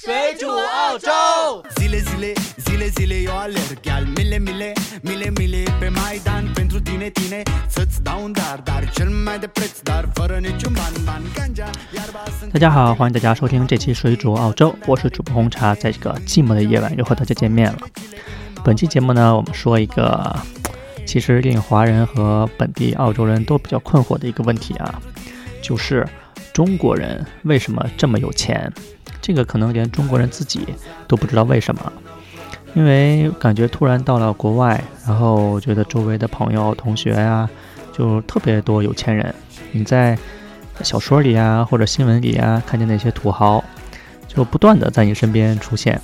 [0.00, 1.10] 水煮澳洲。
[1.76, 7.42] Zile zile zile zile eu alerg al mile mile mile mile pe Maidan pentru tine tine
[7.68, 11.70] să-ți dau un dar dar cel mai de preț dar fără niciun ban ban ganja
[11.92, 17.78] iarba sunt 大家好，欢迎大家收听这期《水煮澳洲》，我是主播红茶，在这个寂寞的夜晚又和大家见面了。
[18.62, 20.36] 本期节目呢，我们说一个
[21.04, 25.02] 其实令华人和本地澳洲人都比较困惑的一个问题啊，
[25.60, 26.06] 就是
[26.58, 28.72] 中国人为什么这么有钱？
[29.22, 30.66] 这个可能连中国人自己
[31.06, 31.92] 都不知道为什么，
[32.74, 37.48] 因为感觉突然到了国外，然后觉得周围的朋友、同学呀，
[37.92, 39.32] 就特别多有钱人。
[39.70, 40.18] 你在
[40.82, 43.62] 小说里啊，或者新闻里啊，看见那些土豪，
[44.26, 46.00] 就不断的在你身边出现。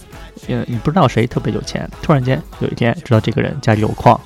[0.47, 4.21] 嗯，你不知道谁特别有钱，突然间有一天知道这个人家里有矿，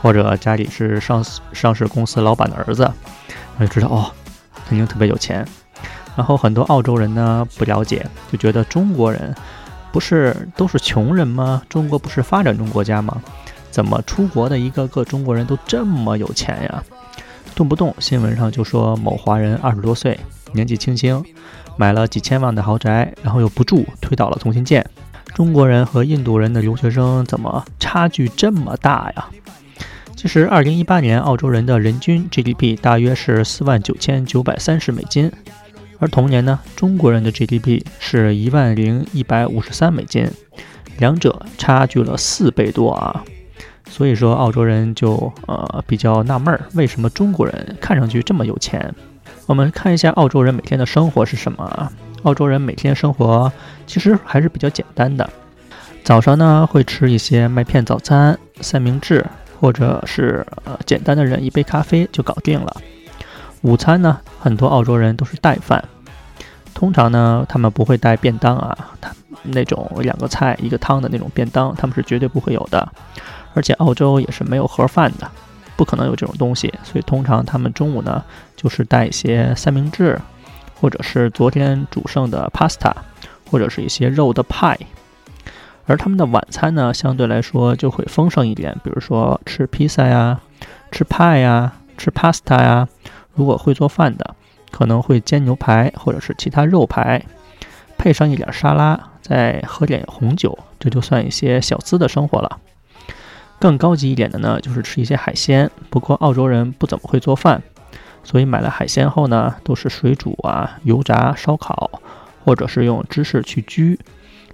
[0.00, 2.90] 或者家里是上市上市公司老板的儿子，
[3.60, 4.10] 就知道哦，
[4.68, 5.46] 肯定特别有钱。
[6.16, 9.34] 然后很多澳洲人呢不了解，就觉得中国人
[9.92, 11.62] 不是都是穷人吗？
[11.68, 13.20] 中国不是发展中国家吗？
[13.70, 16.82] 怎么出国的一个个中国人都这么有钱呀？
[17.54, 20.18] 动不动新闻上就说某华人二十多岁，
[20.52, 21.24] 年纪轻轻
[21.76, 24.84] 买了几千万的豪宅，然后又不住，推倒了重新建。
[25.34, 29.26] 中国人和印度人的留学生怎么差距这么大呀？
[30.18, 35.30] 其实，二零一八年澳洲人的人均 GDP 大约是四万九千九百三十美金。
[36.00, 40.28] 而同年呢，中国人的 GDP 是一万零一百五十三美金，
[40.98, 43.22] 两者差距了四倍多啊！
[43.88, 48.92] 所以说，澳洲人就呃比较纳闷儿，为什么中国人看上去这么有钱？
[49.46, 51.92] 我们看一下澳洲人每天的生活是什么啊？
[52.24, 53.52] 澳洲人每天生活
[53.86, 55.30] 其实还是比较简单的，
[56.02, 59.24] 早上呢会吃一些麦片早餐、三明治，
[59.60, 62.76] 或者是呃简单的人一杯咖啡就搞定了。
[63.62, 65.82] 午餐呢，很多澳洲人都是带饭，
[66.74, 69.10] 通常呢，他们不会带便当啊，他
[69.42, 72.88] 那种两个菜一个汤的那种便当，他们是绝对不会有的。
[73.54, 75.28] 而且澳洲也是没有盒饭的，
[75.76, 78.22] 不可能有这种东西，所以通常他们中午呢，
[78.54, 80.20] 就是带一些三明治，
[80.80, 82.92] 或者是昨天煮剩的 pasta，
[83.50, 84.78] 或者是一些肉的派。
[85.88, 90.38] 而他们的晚餐呢，相对来说就会丰盛一点，比如说吃披萨呀，
[90.92, 92.86] 吃派呀，吃 pasta 呀。
[93.34, 94.34] 如果会做饭的，
[94.70, 97.24] 可能会煎牛排或者是其他肉排，
[97.96, 102.58] 配上一点沙拉，再喝点红酒，这就算一些小资的生活了。
[103.58, 105.70] 更高级一点的呢，就是吃一些海鲜。
[105.88, 107.62] 不过澳洲人不怎么会做饭，
[108.22, 111.90] 所以买了海鲜后呢，都是水煮啊、油炸、烧烤，
[112.44, 113.98] 或者是用芝士去焗，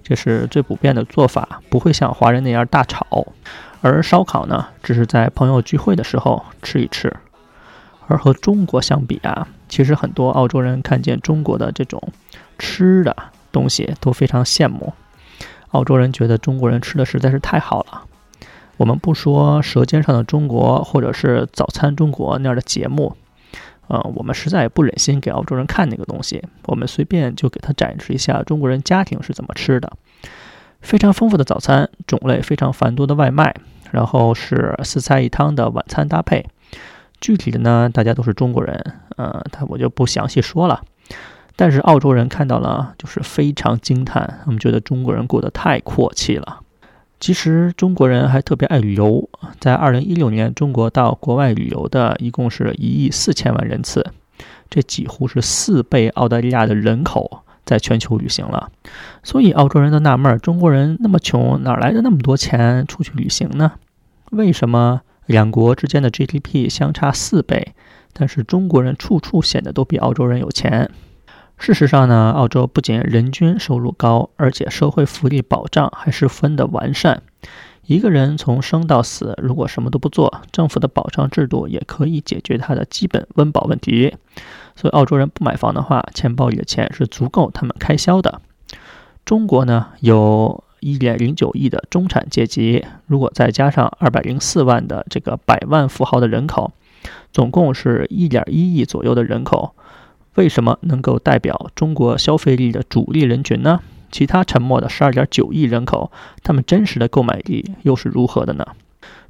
[0.07, 3.25] 这是最普遍的做法，不会像华人那样大炒。
[3.81, 7.11] 而烧烤呢，只是在朋友聚会的时候吃一吃。
[8.07, 11.99] 而和中国相比啊，其实很多澳洲人看见中国的这种
[12.59, 13.15] 吃的
[13.51, 14.93] 东西都非常羡慕。
[15.71, 18.03] 澳洲人觉得中国人吃的实在是太好了。
[18.77, 23.15] 我们不说《舌尖上的中国》或者是《早餐中国》那样的节目，
[23.87, 26.43] 呃，我们实在不忍心给澳洲人看那个东西。
[26.65, 29.91] 我们随便就给他展示一下中国人家庭是怎么吃的：
[30.81, 33.55] 非常丰富的早餐，种类非常繁多的外卖，
[33.91, 36.45] 然后是四菜一汤的晚餐搭配。
[37.21, 40.83] 具体的呢，大家都是中国人，呃，他我就不详细说了。
[41.55, 46.59] 但是澳洲人看到了，就是非常惊叹，他们觉得中国人过得太阔气了。
[47.19, 54.05] 其实中国人还特别爱旅游，在二零一六年，中国到国外旅游的一共是一亿四千万人次，
[54.69, 58.69] 这几乎是四倍澳大利亚的人口在全球旅行了。
[59.23, 63.71] 所以澳洲人都纳闷，中国人那么穷，哪来的那么多钱出去旅行呢？
[64.31, 65.01] 为什么？
[65.25, 67.73] 两国之间的 GDP 相差四倍，
[68.13, 70.91] 但是中国人处处显得都比澳洲人有钱。
[71.57, 77.21] 事实上呢，澳洲不仅人均收入高，而且社会福利保障还十分的完善。
[77.85, 84.15] 一个人从生到死，如果什么都不做，政府的保障制度也可以解决他的基本温饱问题。
[84.75, 88.41] 所以澳洲人不买房的话，钱包里的钱是足够他们开销的。
[89.23, 90.63] 中国呢，有。
[90.81, 96.73] 一点零九亿的中产阶级，如果再加上二百零四万的这个百万富豪的人口，
[97.31, 99.73] 总共是一点一亿左右的人口。
[100.35, 103.81] 为什么能够代表中国消费力的主力人群呢？
[104.11, 106.11] 其他沉默的十二点九亿人口，
[106.43, 108.65] 他们真实的购买力又是如何的呢？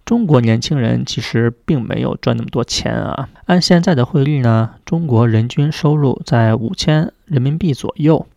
[0.03, 3.29] 中国年轻人其实并没有赚那么多钱啊。
[3.45, 8.27] 按现在的汇率呢，中国人均收入在五千人民币左右。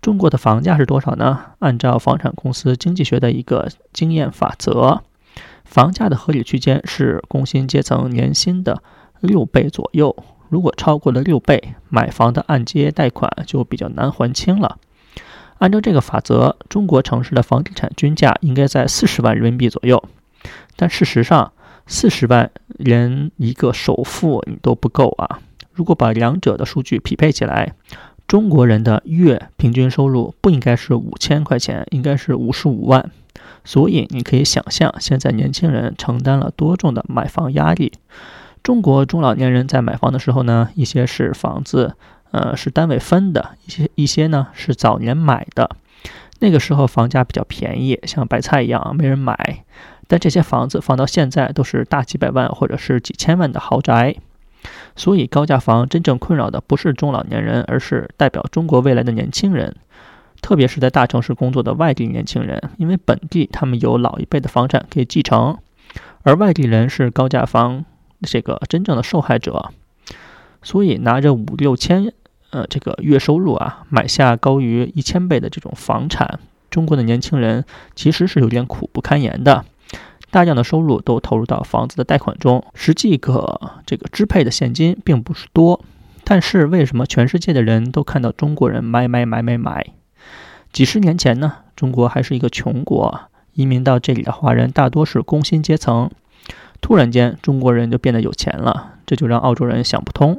[0.00, 1.40] 中国的房价是多少呢？
[1.58, 5.02] 按照房产公司经济学的一个经验法则，
[5.64, 8.82] 房价的合理区间是工薪阶层年薪的
[9.20, 10.16] 六倍左右。
[10.48, 14.78] 如果超过了六倍，买房的按揭贷款就比较难还清了。
[15.58, 20.02] 按照这个法则，中国城市的房地产均价应该在四十万人民币左右。
[20.76, 21.52] 但事实上，
[21.86, 25.40] 四十万连一个首付你都不够啊！
[25.72, 27.74] 如果把两者的数据匹配起来，
[28.26, 33.10] 中国人的月平均收入不应该是五千块钱，应该是五十五万。
[33.64, 37.92] 所以你可以想象，现在年轻人承担了多重的买房压力。
[38.64, 41.96] 中国中老年人在买房的时候呢，一些是房子，
[42.30, 45.76] 呃，是单位分的；一些一些呢是早年买的。
[46.40, 49.64] 那个时候房价比较便宜，像白菜一样没人买。
[50.08, 54.16] 但这些房子放到现在都是大几百万或者是几千万的豪宅。
[54.96, 59.76] 所以高价房真正困扰的不是中老年人，而是代表中国未来的年轻人。
[60.40, 65.58] 特别是在大城市工作的外地年轻人，因为本地他们有老一辈的房产可以继承，
[66.22, 67.84] 而外地人是高价房
[68.24, 69.70] 这个真正的受害者，
[70.62, 72.12] 所以拿着五六千
[72.50, 76.40] 呃这个月收入啊，买下高于一千倍的这种房产，
[76.70, 79.64] 中国的年轻人其实是有点苦不堪言的，
[80.30, 85.84] 大量的收入都投入到房子的贷款中，实际可这个支配的现金并不是多，
[86.24, 89.86] 但是为什么全世界的人都看到中国人买买买买买？
[90.72, 93.20] 几十年前呢，中国还是一个穷国，
[93.52, 96.10] 移民到这里的华人大多是工薪阶层。
[96.84, 100.38] 突然间，中国人就变得有钱了，这就让澳洲人想不通。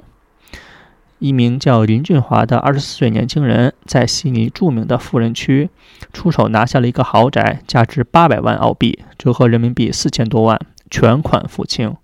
[1.17, 5.71] 一名叫林俊华的二十四岁年轻人，在悉尼著名的富人区
[6.13, 10.59] 出手拿下了一个豪宅，价值八百万澳币，折合人民币四千多万，
[10.91, 11.95] 全款付清。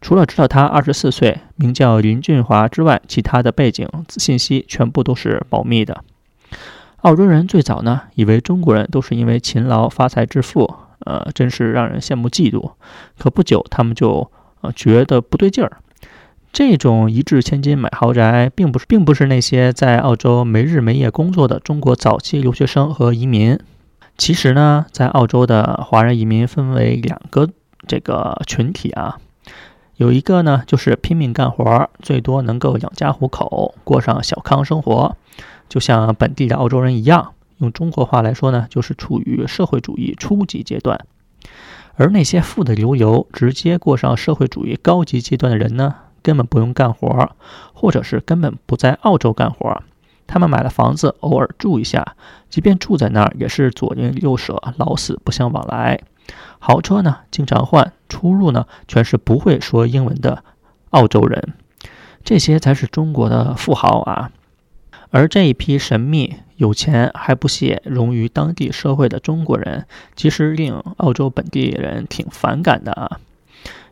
[0.00, 6.04] 除了知道他二十四岁，名叫林俊华之外，其他的背景信息全部都是保密的。
[6.98, 10.72] 澳洲人最早呢，以为中国人都是因为勤劳发财致富，
[11.04, 12.72] 呃，真是让人羡慕嫉妒。
[13.18, 15.78] 可不久，他们就呃觉得不对劲儿。
[16.52, 23.58] 这种一掷千金买豪宅，并不是并不是那些在澳洲没日没夜工作的中国早期留学生和移民。
[24.18, 27.48] 其实呢，在澳洲的华人移民分为两个
[27.86, 29.16] 这个群体啊，
[29.96, 35.16] 有一个呢就是拼命干活，最多能够养家糊口，过上小康生活。
[35.70, 37.32] 就像本地的澳洲人一样，
[37.62, 41.06] 用中国话来说呢，就是处于社会主义初级阶段。
[41.94, 47.30] 而那些富得流油、直接过上社会主义高级阶段的人呢，根本不用干活，
[47.72, 49.82] 或者是根本不在澳洲干活。
[50.26, 52.16] 他们买了房子，偶尔住一下，
[52.48, 56.00] 即便住在那儿，也是左邻右舍，老死不相往来。
[56.58, 60.42] 豪车呢，经常换，出入呢，全是不会说英文的
[60.90, 61.52] 澳洲人。
[62.24, 64.30] 这些才是中国的富豪啊！
[65.10, 73.18] 而这一批神秘、有钱还不屑融于当地社会的中国人，其实令澳洲本地人挺反感的啊。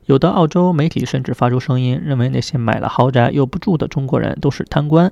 [0.07, 5.11] 有的澳洲媒体甚至发出声音，认为那些买了豪宅又不住的中国人都是贪官。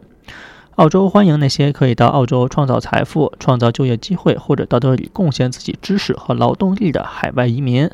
[0.76, 7.90] 澳洲欢迎那些可以到澳洲创造财富、创造就业机会，或者到这里贡献自己知识和劳动力的海外移民。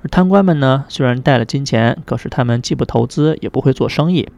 [0.00, 4.30] 而贪官们呢，虽然带了金钱，可是他们既不投资，也不会做生意。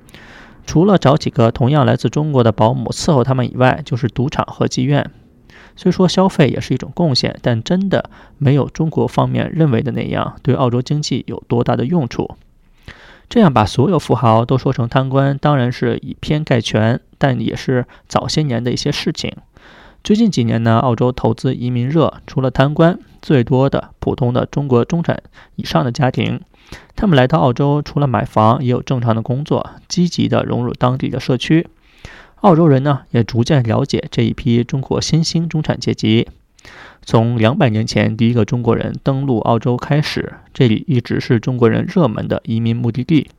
[0.70, 5.10] 除了找几个同样来自中国的保姆伺候他们以外，就是赌场和妓院。
[5.74, 8.08] 虽说消费也是一种贡献，但真的
[8.38, 12.36] 没有中国方面认为的那样对澳洲经济有多大的用处。
[13.28, 19.32] 这样把所有富豪都说成贪官，当然是以偏概全，但也是早些年的一些事情。
[20.04, 25.20] 最近几年呢，澳洲投资移民热，除了贪官，最多的普通的中国中产
[25.56, 26.40] 以上的家庭。
[26.96, 31.66] 他们来到澳洲，除了买房，也有正常的工作，积极地融入当地的社区。
[32.42, 36.28] 澳洲人呢，也逐渐了解这一批中国新兴中产阶级。
[37.02, 43.30] 从两百年前第一个中国人登陆澳洲开始，这里一直是中国人热门的移民目的地。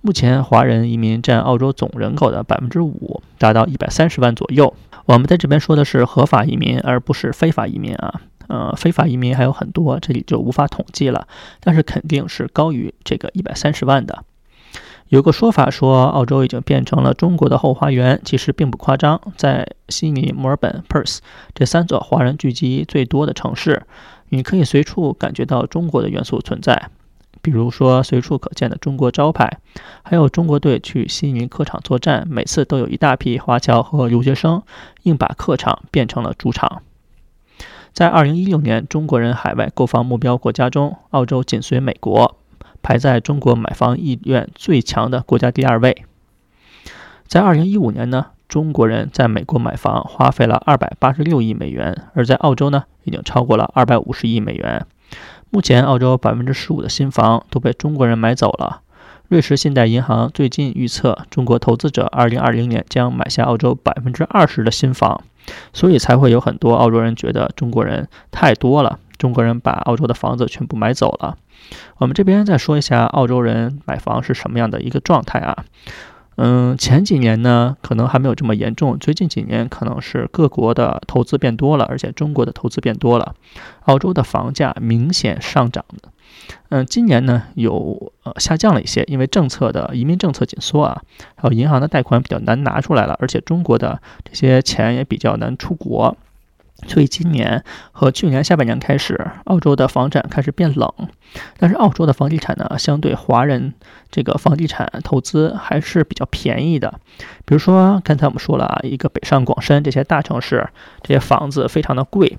[0.00, 4.74] 目前，华人移民占澳洲总人口的百分之五，达到一百三十万左右。
[5.06, 8.20] 我们在这边说的是合法移民，而不是非法移民啊。
[8.48, 11.26] 呃，非法移民还有很多，这里就无法统计了，
[11.60, 14.24] 但是肯定是高于这个一百三十万的。
[15.08, 19.20] 有个说法说，澳洲已经变成了中国的后花园，其实并不夸张。
[19.36, 21.18] 在悉尼、墨尔本、Perth
[21.54, 23.82] 这三座华人聚集最多的城市，
[24.30, 26.90] 你可以随处感觉到中国的元素存在，
[27.42, 29.58] 比如说随处可见的中国招牌，
[30.02, 34.62] 还有中国队去悉尼客场作战，每次都有一大批华侨和留学生
[35.02, 36.82] 硬把客场变成了主场。
[37.94, 42.36] 在2016年中国人海外购房目标国家中，澳洲紧随美国，
[42.82, 46.04] 排在中国买房意愿最强的国家第二位。
[47.28, 54.84] 在2015年呢，中国人在美国买房花费了286亿美元，而在澳洲呢，已经超过了250亿美元。
[55.50, 58.80] 目前，澳洲15%的新房都被中国人买走了。
[59.28, 65.22] 瑞士信贷银行最近预测，中国投资者2020年将买下澳洲20%的新房。
[65.72, 71.36] 所以才会有很多澳洲人觉得中国人太多了，中国人把澳洲的房子全部买走了。
[71.96, 75.64] 我们这边再说一下澳洲人买房是什么样的一个状态啊？
[76.36, 83.34] 嗯，前几年呢可能还没有这么严重，最近几年可能是各国的投资变多了，而且中国的投资变多了，
[83.84, 86.08] 澳洲的房价明显上涨的。
[86.70, 91.02] 嗯，今年呢有呃下降了一些，因为政策的移民政策紧缩啊，
[91.36, 96.16] 还有银行的贷款比较难拿出来了，而且中国的这些钱也比较难出国。
[96.86, 100.92] 所以今年和去年下半年开始，澳洲的房产开始变冷。
[101.58, 103.74] 但是澳洲的房地产呢，相对华人
[104.10, 107.00] 这个房地产投资还是比较便宜的。
[107.44, 110.68] 比如说刚才我们说了啊，一个北上广深这些大城市，
[111.02, 112.38] 这些房子非常的贵。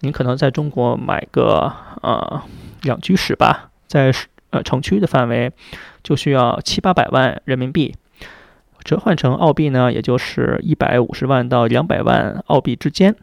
[0.00, 1.72] 你可能在中国买个
[2.02, 2.42] 呃
[2.82, 4.12] 两居室吧，在
[4.50, 5.50] 呃城区的范围
[6.02, 7.94] 就需要七八百万人民币，
[8.84, 13.16] 折换成澳币呢，也就是一百五十万到两百万澳币之间。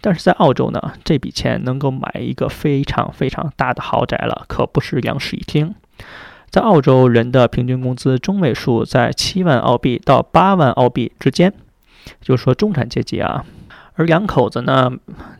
[0.00, 5.74] 但是在澳洲呢，这笔钱能够买一个非常非常大的豪宅了，可不是两室一厅。
[6.50, 11.52] 在澳洲，人的平均工资中位数在七万澳币到八万澳币之间，
[12.20, 13.44] 就是说中产阶级啊。
[13.96, 14.90] 而两口子呢，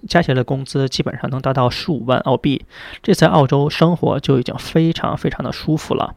[0.08, 2.64] 加起来的工资基本上能达到十五万澳币，
[3.02, 6.14] 这在澳洲生活就已经非常非常的舒服了。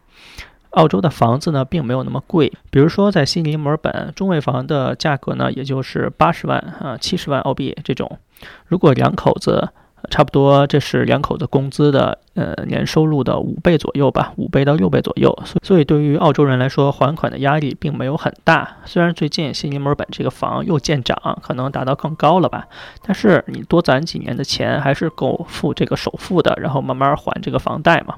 [0.78, 2.54] 澳洲的房子呢，并没有那么贵。
[2.70, 8.20] 比如说，在悉尼、墨尔本，中位房的价格呢，也就是八十万啊、七十万澳币这种。
[8.68, 9.70] 如果两口子，
[10.12, 15.36] 差不多这是两口子工资的呃年收入的五倍左右吧，五倍到六倍左右。
[15.64, 18.78] 所以，对于澳洲人来说，还款的压力并没有很大。
[18.86, 22.68] 虽然最近悉尼、墨尔本这个房又见涨，可能达到更高了吧，
[23.02, 28.16] 但是你多攒几年的钱，还是够付这个首付的，然后慢慢还这个房贷嘛。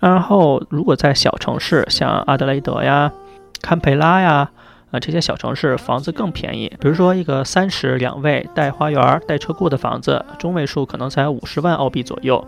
[0.00, 3.12] 然后，如果在小城市，像阿德雷德呀、
[3.60, 4.50] 堪培拉呀，
[4.90, 6.72] 啊这些小城市，房子更便宜。
[6.80, 12.46] 比如说，一个三室两卫带花园、带车库的房子，中位数可能才五十万澳币左右。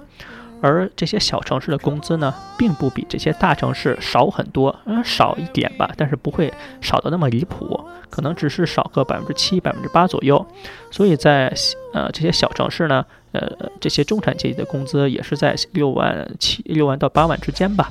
[0.62, 10.44] 而这些小城市的工资呢，并不比这些大城市少很多，嗯，少一点吧，但是不会少的那么离谱，可能只是少个百分之七、百分之八左右。
[10.90, 11.52] 所以在
[11.92, 13.50] 呃这些小城市呢，呃
[13.80, 17.88] 这些中产阶级的工资也是在六万七、六万到八万之间吧。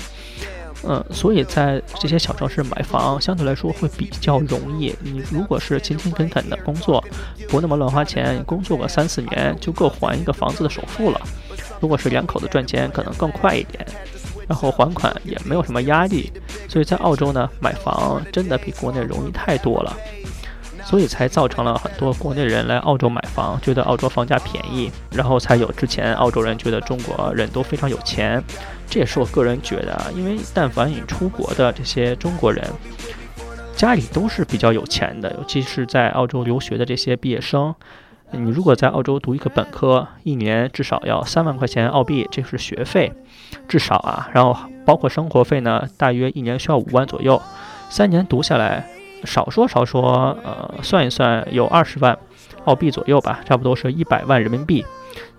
[0.88, 4.96] 嗯，所以在这些小城市买房相对来说会比较容易。
[5.04, 7.04] 你如果是勤勤恳恳的工作，
[7.50, 11.20] 不那么乱花钱，工作个三四年就够还一个房子的首付了。
[11.80, 13.86] 如果是两口子赚钱，可能更快一点，
[14.48, 16.32] 然后还款也没有什么压力。
[16.68, 19.96] 所以在澳洲呢，买房真的比国内容易太多了。
[20.86, 28.44] 所以才造成了很多国内人来澳洲买房，觉得澳洲房价便宜，然后才有之前澳洲人觉得中国人都非常有钱。
[28.90, 32.68] 这也是我个人觉得啊，因为但凡你出国的这些中国人，
[33.76, 37.76] 家里都是比较有钱的，尤其是在澳洲留学的这些毕业生。
[38.32, 43.12] 你如果在澳洲读一个本科，一年至少要三万块钱澳币，这是学费，
[43.68, 44.56] 至少啊，然后
[44.86, 47.42] 包括生活费呢，大约一年需要五万左右，
[47.90, 48.88] 三年读下来。
[49.26, 52.18] 少说少说，呃，算一算有二十万
[52.64, 54.86] 澳币左右吧，差不多是一百万人民币。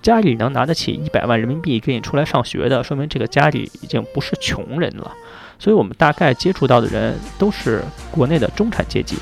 [0.03, 5.11] 家里能拿得起一百万人民币给你出来上学的，说明这个家里已经不是穷人了。
[5.59, 9.17] 所以我们大概接触到的人都是国内的中产阶级，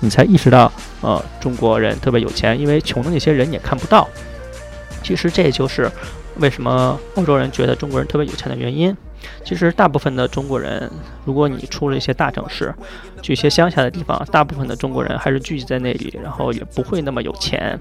[0.00, 4.08] 你才意识到，呃，中国人特别有钱，因为穷的那些人也看不到。
[5.02, 5.90] 其实这就是
[6.36, 8.96] 为什么欧洲人觉得中国人特别有钱的原因。
[9.44, 10.88] 其实，大部分的中国人，
[11.24, 12.72] 如果你出了一些大城市，
[13.20, 17.78] 去一些乡下的地方，大部分的中国人还是聚集在那里，然后也不会那么有钱。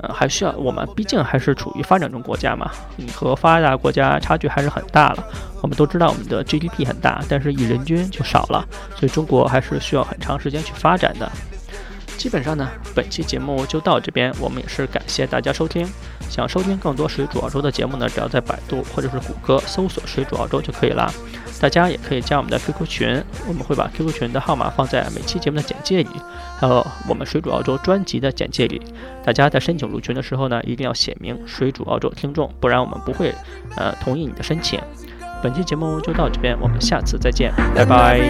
[0.00, 5.24] 呃，还需要我们，毕竟还是处于发展中国家嘛，你和发达国家差距还是很大了。
[5.60, 8.64] 我们都知道，我们的 GDP 很大，但是以人均就少了，
[8.96, 11.30] 所以中国还是需要很长时间去发展的。
[12.16, 15.86] 基本上呢，本期节目就到这边，我们也是感谢大家收听。
[16.28, 21.12] 想收听更多水煮澳洲的节目呢，只要在百度或者是谷歌搜索“水煮澳洲”就可以了。
[21.60, 26.08] 大家也可以加我们的 QQ 群，我们会把 QQ 群的号码放在每期节目的简介里，
[26.56, 28.80] 还有我们水煮澳洲专辑的简介里。
[29.24, 33.34] 大家在申请入群的时候呢，一定要写明“水煮澳洲听众”，不然我们不会
[33.76, 34.80] 呃同意你的申请。
[35.42, 38.20] 本期节目就到这边，我们下次再见，拜拜。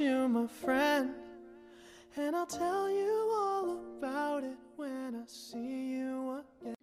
[0.00, 1.10] You, my friend.
[2.16, 6.75] And I'll tell you all about it when I see you again.